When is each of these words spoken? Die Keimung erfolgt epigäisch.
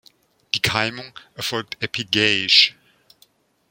Die 0.55 0.61
Keimung 0.63 1.13
erfolgt 1.35 1.77
epigäisch. 1.83 2.75